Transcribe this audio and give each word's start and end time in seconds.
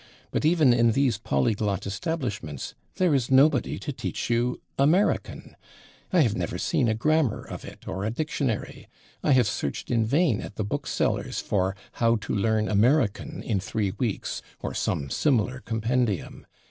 But 0.31 0.45
even 0.45 0.73
in 0.73 0.93
these 0.93 1.19
polyglot 1.19 1.85
establishments 1.85 2.73
there 2.95 3.13
is 3.13 3.29
nobody 3.29 3.77
to 3.77 3.93
teach 3.93 4.31
you 4.31 4.59
American. 4.79 5.55
I 6.11 6.21
have 6.21 6.35
never 6.35 6.57
seen 6.57 6.87
a 6.87 6.95
grammar 6.95 7.43
of 7.43 7.63
it 7.63 7.87
or 7.87 8.03
a 8.03 8.09
dictionary. 8.09 8.87
I 9.21 9.33
have 9.33 9.45
searched 9.45 9.91
in 9.91 10.03
vain 10.03 10.41
at 10.41 10.55
the 10.55 10.63
book 10.63 10.87
sellers 10.87 11.39
for 11.39 11.75
"How 11.91 12.15
to 12.15 12.33
Learn 12.33 12.67
American 12.67 13.43
in 13.43 13.59
Three 13.59 13.91
Weeks" 13.91 14.41
or 14.59 14.73
some 14.73 15.11
similar 15.11 15.59
compendium. 15.59 16.47